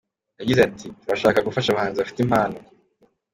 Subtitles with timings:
[0.39, 2.57] Yagize ati :”Turashaka gufasha abahanzi bafite impano”.